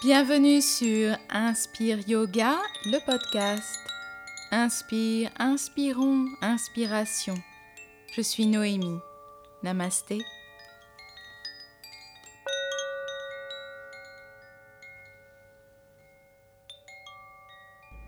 [0.00, 2.54] Bienvenue sur Inspire Yoga,
[2.84, 3.80] le podcast.
[4.52, 7.34] Inspire, inspirons, inspiration.
[8.14, 9.00] Je suis Noémie.
[9.64, 10.20] Namasté.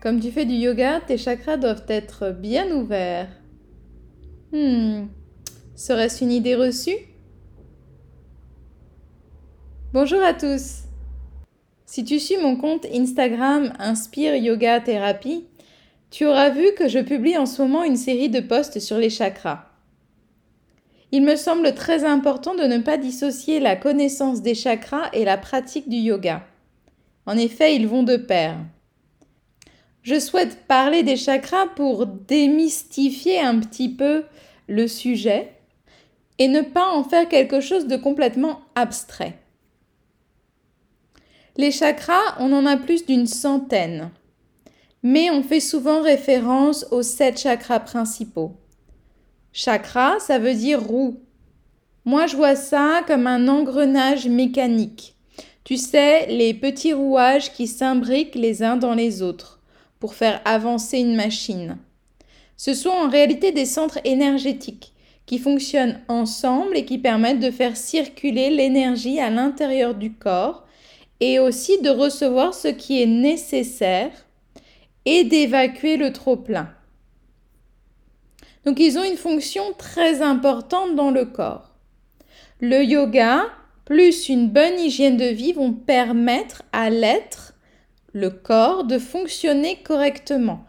[0.01, 3.27] Comme tu fais du yoga, tes chakras doivent être bien ouverts.
[4.53, 5.07] Hmm,
[5.75, 6.99] serait-ce une idée reçue?
[9.91, 10.80] Bonjour à tous.
[11.91, 15.43] Si tu suis mon compte Instagram Inspire Yoga Thérapie,
[16.09, 19.09] tu auras vu que je publie en ce moment une série de posts sur les
[19.09, 19.65] chakras.
[21.11, 25.37] Il me semble très important de ne pas dissocier la connaissance des chakras et la
[25.37, 26.47] pratique du yoga.
[27.25, 28.55] En effet, ils vont de pair.
[30.01, 34.23] Je souhaite parler des chakras pour démystifier un petit peu
[34.69, 35.55] le sujet
[36.39, 39.40] et ne pas en faire quelque chose de complètement abstrait.
[41.57, 44.09] Les chakras, on en a plus d'une centaine,
[45.03, 48.53] mais on fait souvent référence aux sept chakras principaux.
[49.51, 51.19] Chakra, ça veut dire roue.
[52.05, 55.15] Moi, je vois ça comme un engrenage mécanique.
[55.65, 59.59] Tu sais, les petits rouages qui s'imbriquent les uns dans les autres
[59.99, 61.77] pour faire avancer une machine.
[62.55, 64.93] Ce sont en réalité des centres énergétiques
[65.25, 70.65] qui fonctionnent ensemble et qui permettent de faire circuler l'énergie à l'intérieur du corps
[71.21, 74.11] et aussi de recevoir ce qui est nécessaire
[75.05, 76.69] et d'évacuer le trop-plein.
[78.65, 81.75] Donc ils ont une fonction très importante dans le corps.
[82.59, 83.45] Le yoga
[83.85, 87.53] plus une bonne hygiène de vie vont permettre à l'être,
[88.13, 90.65] le corps, de fonctionner correctement.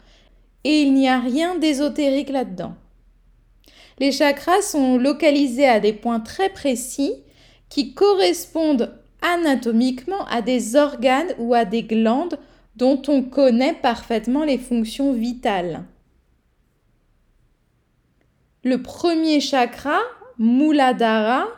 [0.64, 2.74] Et il n'y a rien d'ésotérique là-dedans.
[3.98, 7.14] Les chakras sont localisés à des points très précis
[7.68, 12.38] qui correspondent anatomiquement à des organes ou à des glandes
[12.76, 15.84] dont on connaît parfaitement les fonctions vitales.
[18.64, 19.98] Le premier chakra,
[20.38, 21.48] Muladhara,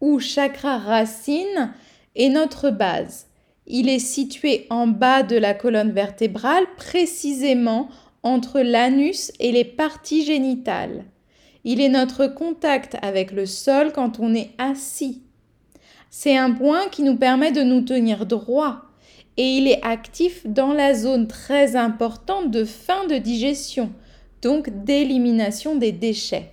[0.00, 1.72] ou chakra racine,
[2.16, 3.28] est notre base.
[3.66, 7.88] Il est situé en bas de la colonne vertébrale, précisément
[8.22, 11.04] entre l'anus et les parties génitales.
[11.64, 15.21] Il est notre contact avec le sol quand on est assis.
[16.14, 18.82] C'est un point qui nous permet de nous tenir droit
[19.38, 23.90] et il est actif dans la zone très importante de fin de digestion,
[24.42, 26.52] donc d'élimination des déchets.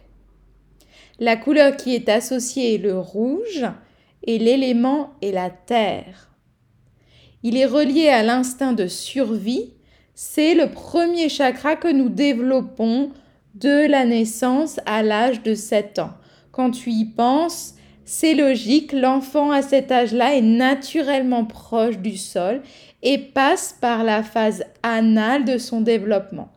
[1.19, 3.65] La couleur qui est associée est le rouge
[4.23, 6.29] et l'élément est la terre.
[7.43, 9.73] Il est relié à l'instinct de survie,
[10.15, 13.11] c'est le premier chakra que nous développons
[13.55, 16.13] de la naissance à l'âge de 7 ans.
[16.53, 17.75] Quand tu y penses,
[18.11, 22.63] c'est logique, l'enfant à cet âge-là est naturellement proche du sol
[23.03, 26.49] et passe par la phase anale de son développement.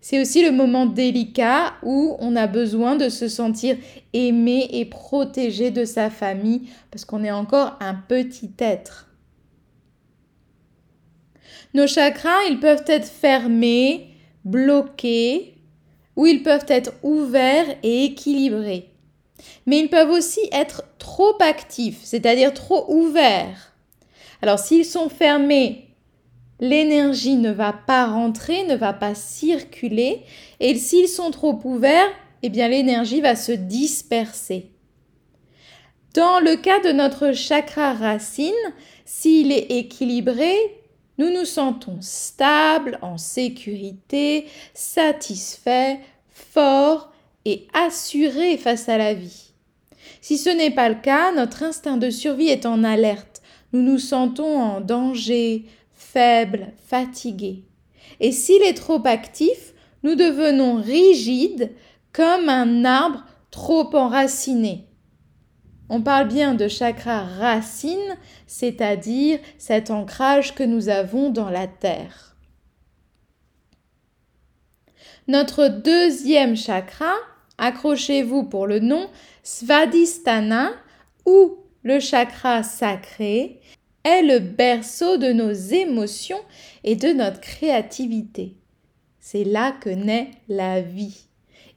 [0.00, 3.76] C'est aussi le moment délicat où on a besoin de se sentir
[4.14, 9.08] aimé et protégé de sa famille parce qu'on est encore un petit être.
[11.72, 14.08] Nos chakras, ils peuvent être fermés,
[14.44, 15.54] bloqués
[16.16, 18.90] ou ils peuvent être ouverts et équilibrés
[19.66, 23.72] mais ils peuvent aussi être trop actifs, c'est-à-dire trop ouverts.
[24.42, 25.88] Alors s'ils sont fermés,
[26.60, 30.22] l'énergie ne va pas rentrer, ne va pas circuler,
[30.60, 32.10] et s'ils sont trop ouverts,
[32.42, 34.70] eh bien l'énergie va se disperser.
[36.14, 38.54] Dans le cas de notre chakra racine,
[39.04, 40.54] s'il est équilibré,
[41.18, 45.98] nous nous sentons stables, en sécurité, satisfaits,
[46.30, 47.12] forts
[47.46, 49.52] et assurés face à la vie.
[50.20, 53.40] Si ce n'est pas le cas, notre instinct de survie est en alerte.
[53.72, 57.62] Nous nous sentons en danger, faibles, fatigués.
[58.18, 61.70] Et s'il est trop actif, nous devenons rigides
[62.12, 64.88] comme un arbre trop enraciné.
[65.88, 68.16] On parle bien de chakra racine,
[68.48, 72.36] c'est-à-dire cet ancrage que nous avons dans la terre.
[75.28, 77.14] Notre deuxième chakra,
[77.58, 79.08] accrochez-vous pour le nom,
[79.42, 80.72] Svadhisthana,
[81.24, 83.60] ou le chakra sacré,
[84.04, 86.40] est le berceau de nos émotions
[86.84, 88.54] et de notre créativité.
[89.18, 91.26] C'est là que naît la vie.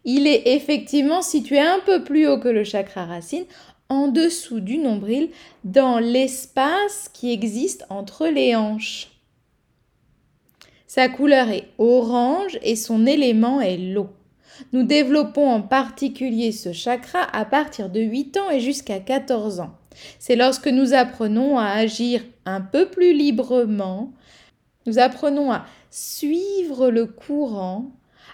[0.06, 3.46] Il est effectivement situé un peu plus haut que le chakra racine,
[3.90, 5.30] en dessous du nombril,
[5.64, 9.10] dans l'espace qui existe entre les hanches.
[10.86, 14.10] Sa couleur est orange et son élément est l'eau.
[14.74, 19.76] Nous développons en particulier ce chakra à partir de 8 ans et jusqu'à 14 ans.
[20.20, 24.14] C'est lorsque nous apprenons à agir un peu plus librement,
[24.86, 27.92] nous apprenons à suivre le courant,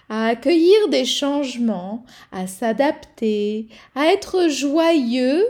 [0.08, 5.44] à accueillir des changements, à s'adapter, à être joyeux,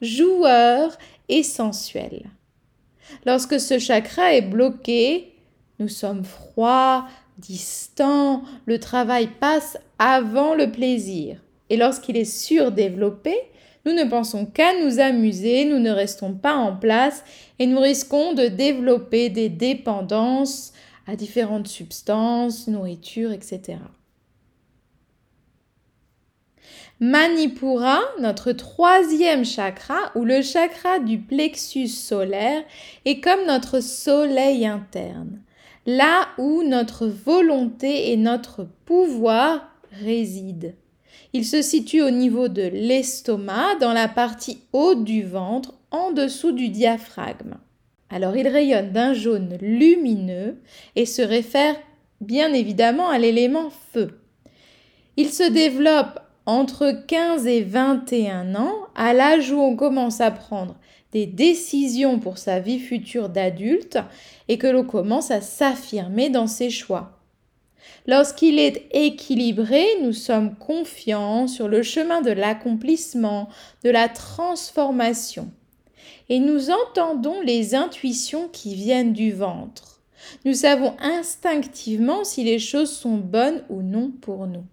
[0.00, 0.96] joueur
[1.28, 2.30] et sensuel.
[3.26, 5.32] Lorsque ce chakra est bloqué,
[5.78, 7.06] nous sommes froids,
[7.42, 11.42] distants, le travail passe avant le plaisir.
[11.68, 13.34] Et lorsqu'il est surdéveloppé,
[13.84, 17.24] nous ne pensons qu'à nous amuser, nous ne restons pas en place
[17.58, 20.72] et nous risquons de développer des dépendances
[21.06, 23.78] à différentes substances, nourriture, etc.
[27.00, 32.62] Manipura, notre troisième chakra, ou le chakra du plexus solaire,
[33.04, 35.40] est comme notre soleil interne,
[35.86, 40.74] là où notre volonté et notre pouvoir résident.
[41.32, 46.52] Il se situe au niveau de l'estomac, dans la partie haute du ventre, en dessous
[46.52, 47.56] du diaphragme.
[48.10, 50.60] Alors il rayonne d'un jaune lumineux
[50.96, 51.76] et se réfère
[52.20, 54.20] bien évidemment à l'élément feu.
[55.16, 60.76] Il se développe entre 15 et 21 ans, à l'âge où on commence à prendre
[61.12, 63.98] des décisions pour sa vie future d'adulte
[64.48, 67.18] et que l'on commence à s'affirmer dans ses choix.
[68.06, 73.48] Lorsqu'il est équilibré, nous sommes confiants sur le chemin de l'accomplissement,
[73.84, 75.50] de la transformation.
[76.28, 80.00] Et nous entendons les intuitions qui viennent du ventre.
[80.44, 84.64] Nous savons instinctivement si les choses sont bonnes ou non pour nous.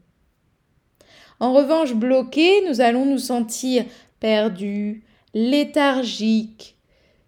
[1.40, 3.86] En revanche, bloqués, nous allons nous sentir
[4.20, 5.04] perdus,
[5.34, 6.76] léthargiques.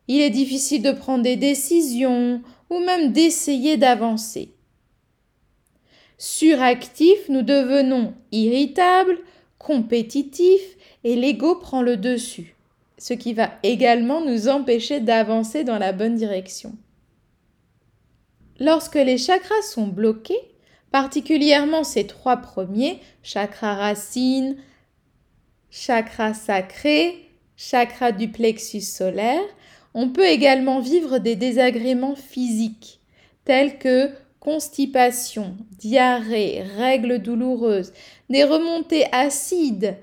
[0.07, 4.53] Il est difficile de prendre des décisions ou même d'essayer d'avancer.
[6.17, 9.17] Suractifs, nous devenons irritables,
[9.57, 12.55] compétitifs et l'ego prend le dessus,
[12.97, 16.75] ce qui va également nous empêcher d'avancer dans la bonne direction.
[18.59, 20.39] Lorsque les chakras sont bloqués,
[20.91, 24.57] particulièrement ces trois premiers, chakra racine,
[25.71, 27.30] chakra sacré,
[27.61, 29.43] chakra du plexus solaire,
[29.93, 32.99] on peut également vivre des désagréments physiques
[33.45, 34.09] tels que
[34.39, 37.93] constipation, diarrhée, règles douloureuses,
[38.29, 39.97] des remontées acides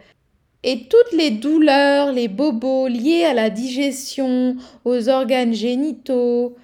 [0.62, 6.56] et toutes les douleurs, les bobos liés à la digestion, aux organes génitaux.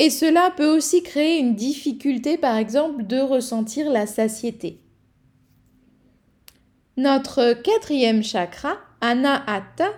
[0.00, 4.80] Et cela peut aussi créer une difficulté, par exemple, de ressentir la satiété.
[6.96, 9.90] Notre quatrième chakra, Anahata,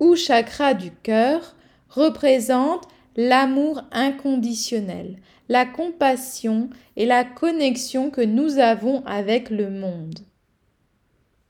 [0.00, 1.54] ou chakra du cœur,
[1.88, 5.16] représente l'amour inconditionnel,
[5.48, 10.20] la compassion et la connexion que nous avons avec le monde.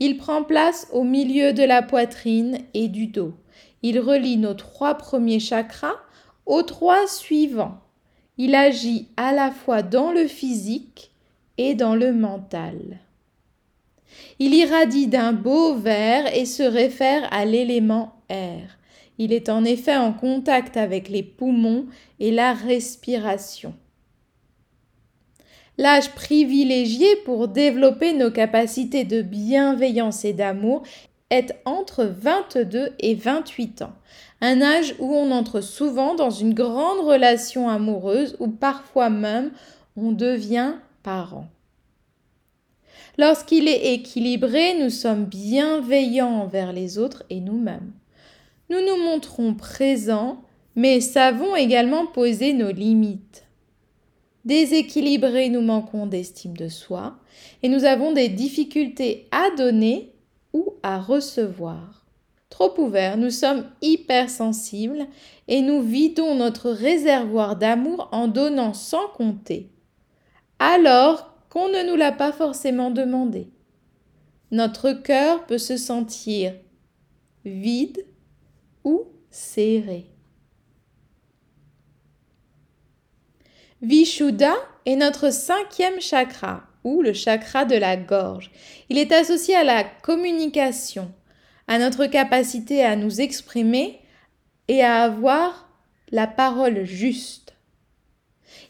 [0.01, 3.35] Il prend place au milieu de la poitrine et du dos.
[3.83, 5.97] Il relie nos trois premiers chakras
[6.47, 7.79] aux trois suivants.
[8.39, 11.13] Il agit à la fois dans le physique
[11.59, 12.99] et dans le mental.
[14.39, 18.20] Il irradie d'un beau vert et se réfère à l'élément
[19.19, 21.87] Il est en effet en contact avec les poumons
[22.21, 23.75] et la respiration.
[25.77, 30.83] L'âge privilégié pour développer nos capacités de bienveillance et d'amour
[31.31, 33.93] est entre 22 et 28 ans,
[34.41, 39.53] un âge où on entre souvent dans une grande relation amoureuse ou parfois même
[39.97, 41.47] on devient parent.
[43.19, 47.93] Lorsqu'il est équilibré, nous sommes bienveillants envers les autres et nous-mêmes.
[48.71, 50.45] Nous nous montrons présents,
[50.77, 53.45] mais savons également poser nos limites.
[54.45, 57.19] Déséquilibrés, nous manquons d'estime de soi
[57.65, 60.13] et nous avons des difficultés à donner
[60.53, 62.07] ou à recevoir.
[62.49, 65.07] Trop ouverts, nous sommes hypersensibles
[65.49, 69.69] et nous vidons notre réservoir d'amour en donnant sans compter,
[70.61, 73.49] alors qu'on ne nous l'a pas forcément demandé.
[74.53, 76.55] Notre cœur peut se sentir
[77.45, 78.05] vide
[78.85, 80.07] ou serré.
[83.83, 88.51] Vishuddha est notre cinquième chakra, ou le chakra de la gorge.
[88.89, 91.13] Il est associé à la communication,
[91.67, 94.01] à notre capacité à nous exprimer
[94.69, 95.69] et à avoir
[96.11, 97.55] la parole juste.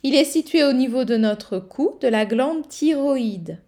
[0.02, 3.58] Il est situé au niveau de notre cou, de la glande thyroïde.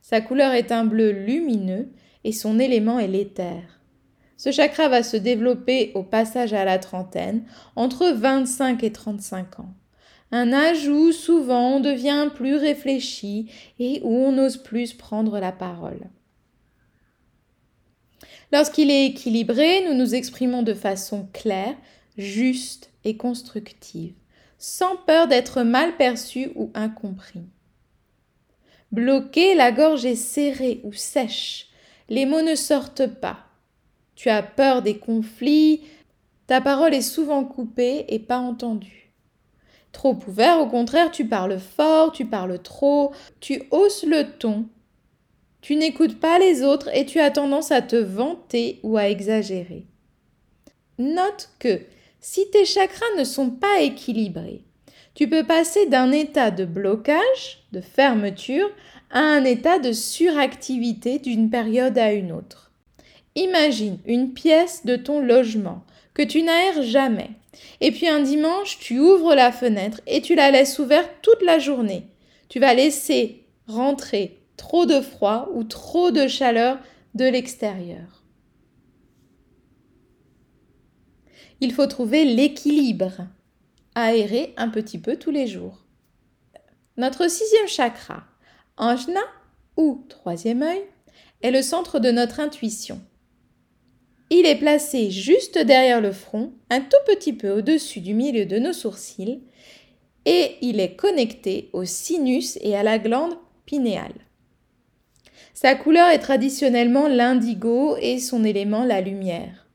[0.00, 1.92] Sa couleur est un bleu lumineux
[2.24, 3.81] et son élément est l'éther.
[4.42, 7.44] Ce chakra va se développer au passage à la trentaine,
[7.76, 9.72] entre 25 et 35 ans.
[10.32, 15.52] Un âge où souvent on devient plus réfléchi et où on ose plus prendre la
[15.52, 16.10] parole.
[18.50, 21.76] Lorsqu'il est équilibré, nous nous exprimons de façon claire,
[22.18, 24.14] juste et constructive,
[24.58, 27.46] sans peur d'être mal perçu ou incompris.
[28.90, 31.68] Bloqué, la gorge est serrée ou sèche,
[32.08, 33.46] les mots ne sortent pas.
[34.14, 35.82] Tu as peur des conflits,
[36.46, 39.10] ta parole est souvent coupée et pas entendue.
[39.92, 44.66] Trop ouvert, au contraire, tu parles fort, tu parles trop, tu hausses le ton,
[45.62, 49.86] tu n'écoutes pas les autres et tu as tendance à te vanter ou à exagérer.
[50.98, 51.80] Note que
[52.20, 54.64] si tes chakras ne sont pas équilibrés,
[55.14, 58.70] tu peux passer d'un état de blocage, de fermeture,
[59.10, 62.71] à un état de suractivité d'une période à une autre.
[63.34, 65.84] Imagine une pièce de ton logement
[66.14, 67.30] que tu n'aères jamais.
[67.80, 71.58] Et puis un dimanche, tu ouvres la fenêtre et tu la laisses ouverte toute la
[71.58, 72.06] journée.
[72.48, 76.78] Tu vas laisser rentrer trop de froid ou trop de chaleur
[77.14, 78.22] de l'extérieur.
[81.60, 83.26] Il faut trouver l'équilibre,
[83.94, 85.84] aérer un petit peu tous les jours.
[86.96, 88.24] Notre sixième chakra,
[88.76, 89.20] Anjna
[89.76, 90.82] ou troisième œil,
[91.42, 93.00] est le centre de notre intuition.
[94.34, 98.58] Il est placé juste derrière le front, un tout petit peu au-dessus du milieu de
[98.58, 99.42] nos sourcils,
[100.24, 103.34] et il est connecté au sinus et à la glande
[103.66, 104.14] pinéale.
[105.52, 109.68] Sa couleur est traditionnellement l'indigo et son élément la lumière.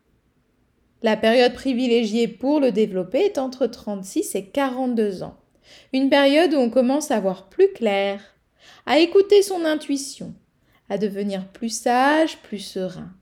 [1.04, 5.38] La période privilégiée pour le développer est entre 36 et 42 ans,
[5.94, 8.22] une période où on commence à voir plus clair,
[8.88, 10.34] à écouter son intuition,
[10.90, 13.14] à devenir plus sage, plus serein.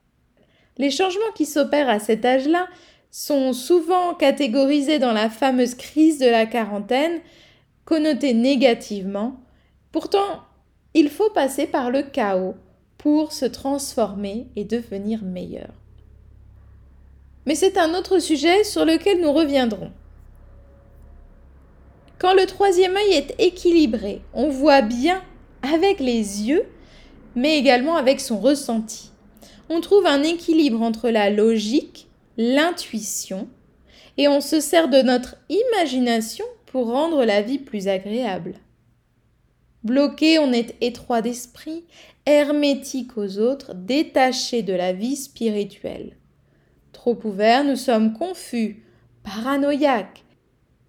[0.77, 2.67] Les changements qui s'opèrent à cet âge-là
[3.11, 7.21] sont souvent catégorisés dans la fameuse crise de la quarantaine,
[7.85, 9.39] connotée négativement.
[9.93, 10.43] Pourtant,
[10.93, 12.55] il faut passer par le chaos
[12.97, 15.69] pour se transformer et devenir meilleur.
[17.45, 19.91] Mais c'est un autre sujet sur lequel nous reviendrons.
[22.17, 25.21] Quand le troisième œil est équilibré, on voit bien
[25.61, 26.65] avec les yeux,
[27.35, 29.11] mais également avec son ressenti.
[29.69, 32.07] On trouve un équilibre entre la logique,
[32.37, 33.47] l'intuition,
[34.17, 38.55] et on se sert de notre imagination pour rendre la vie plus agréable.
[39.83, 41.85] Bloqué, on est étroit d'esprit,
[42.25, 46.17] hermétique aux autres, détaché de la vie spirituelle.
[46.91, 48.83] Trop ouvert, nous sommes confus,
[49.23, 50.23] paranoïaques,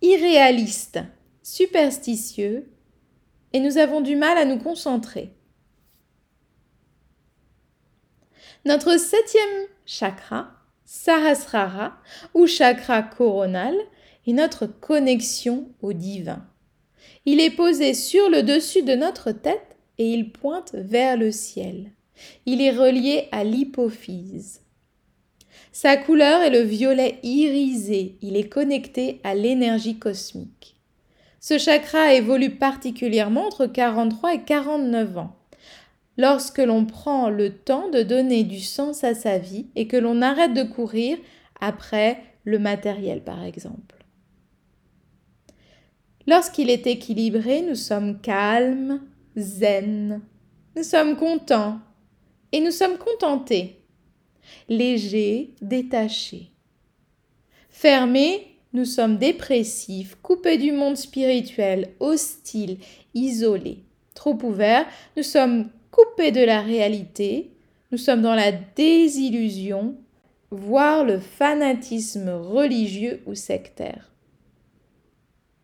[0.02, 1.00] irréalistes,
[1.42, 2.68] superstitieux,
[3.52, 5.35] et nous avons du mal à nous concentrer.
[8.64, 10.50] Notre septième chakra,
[10.84, 11.96] Sahasrara,
[12.34, 13.74] ou chakra coronal,
[14.26, 16.44] est notre connexion au divin.
[17.24, 21.92] Il est posé sur le dessus de notre tête et il pointe vers le ciel.
[22.46, 24.62] Il est relié à l'hypophyse.
[25.72, 28.16] Sa couleur est le violet irisé.
[28.22, 30.76] Il est connecté à l'énergie cosmique.
[31.40, 35.36] Ce chakra évolue particulièrement entre 43 et 49 ans.
[36.16, 40.22] Lorsque l'on prend le temps de donner du sens à sa vie et que l'on
[40.22, 41.18] arrête de courir
[41.60, 44.04] après le matériel, par exemple.
[46.26, 49.00] Lorsqu'il est équilibré, nous sommes calmes,
[49.36, 50.22] zen,
[50.74, 51.78] nous sommes contents
[52.52, 53.82] et nous sommes contentés,
[54.68, 56.50] légers, détachés.
[57.68, 62.78] Fermés, nous sommes dépressifs, coupés du monde spirituel, hostiles,
[63.14, 63.84] isolés.
[64.14, 67.52] Trop ouverts, nous sommes coupés de la réalité,
[67.90, 69.96] nous sommes dans la désillusion,
[70.50, 74.12] voire le fanatisme religieux ou sectaire.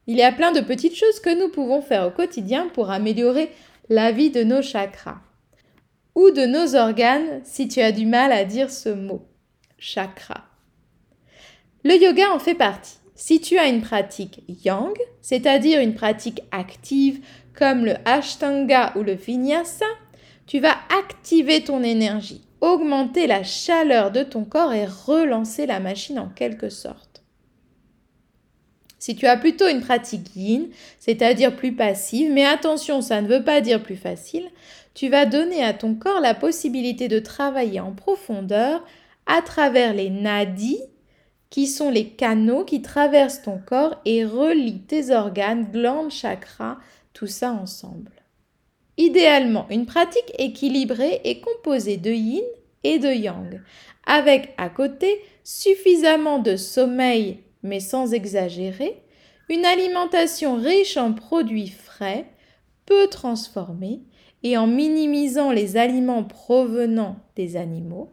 [0.07, 3.51] Il y a plein de petites choses que nous pouvons faire au quotidien pour améliorer
[3.89, 5.21] la vie de nos chakras
[6.15, 9.27] ou de nos organes si tu as du mal à dire ce mot,
[9.79, 10.45] chakra.
[11.85, 12.99] Le yoga en fait partie.
[13.15, 17.21] Si tu as une pratique yang, c'est-à-dire une pratique active
[17.55, 19.87] comme le ashtanga ou le vinyasa,
[20.47, 26.19] tu vas activer ton énergie, augmenter la chaleur de ton corps et relancer la machine
[26.19, 27.23] en quelque sorte.
[28.99, 30.69] Si tu as plutôt une pratique yin,
[31.01, 34.49] c'est-à-dire plus passive, mais attention, ça ne veut pas dire plus facile,
[34.95, 38.85] tu vas donner à ton corps la possibilité de travailler en profondeur
[39.27, 40.81] à travers les nadis,
[41.51, 46.79] qui sont les canaux qui traversent ton corps et relient tes organes, glandes, chakras,
[47.13, 48.22] tout ça ensemble.
[48.99, 52.45] Idéalement, une pratique équilibrée est composée de yin
[52.85, 53.63] et de yang,
[54.07, 59.03] avec à côté suffisamment de sommeil mais sans exagérer,
[59.49, 62.27] une alimentation riche en produits frais,
[62.87, 64.01] peu transformés
[64.43, 68.11] et en minimisant les aliments provenant des animaux,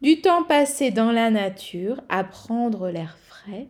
[0.00, 3.68] du temps passé dans la nature à prendre l'air frais,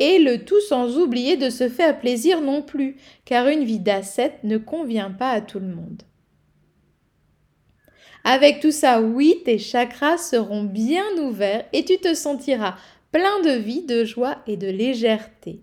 [0.00, 4.42] et le tout sans oublier de se faire plaisir non plus, car une vie d'ascète
[4.42, 6.02] ne convient pas à tout le monde.
[8.24, 12.76] Avec tout ça, oui, tes chakras seront bien ouverts et tu te sentiras
[13.12, 15.60] plein de vie, de joie et de légèreté.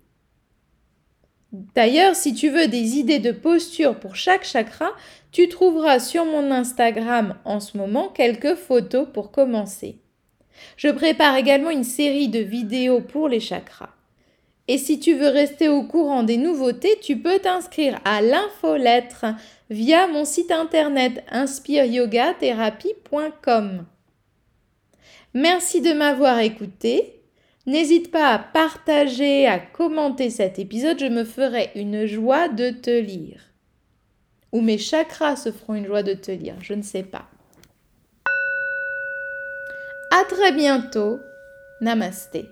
[1.52, 4.92] D'ailleurs, si tu veux des idées de posture pour chaque chakra,
[5.32, 10.00] tu trouveras sur mon Instagram en ce moment quelques photos pour commencer.
[10.76, 13.97] Je prépare également une série de vidéos pour les chakras.
[14.68, 19.26] Et si tu veux rester au courant des nouveautés, tu peux t'inscrire à l'infolettre
[19.70, 23.86] via mon site internet inspireyogatherapie.com.
[25.34, 27.22] Merci de m'avoir écouté.
[27.66, 32.90] N'hésite pas à partager, à commenter cet épisode, je me ferai une joie de te
[32.90, 33.42] lire.
[34.54, 37.26] Ou mes chakras se feront une joie de te lire, je ne sais pas.
[40.12, 41.20] À très bientôt.
[41.82, 42.46] Namasté.